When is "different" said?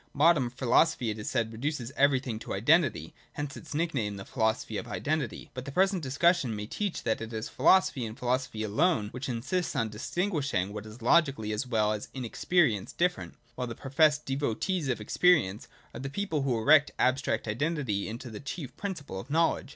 12.93-13.35